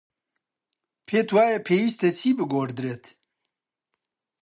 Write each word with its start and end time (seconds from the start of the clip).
پێت 1.07 1.27
وایە 1.35 1.59
پێویستە 1.67 2.09
چی 2.19 2.29
بگۆڕدرێت؟ 2.37 3.05